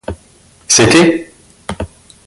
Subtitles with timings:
[0.67, 1.31] c'était?